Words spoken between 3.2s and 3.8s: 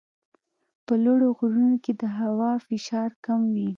کم وي.